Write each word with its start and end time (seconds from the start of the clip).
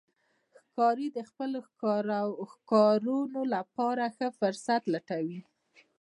ښکاري 0.59 1.07
د 1.17 1.19
خپلو 1.29 1.59
ښکارونو 2.53 3.41
لپاره 3.55 4.03
ښه 4.15 4.27
فرصت 4.39 4.81
لټوي. 4.93 5.39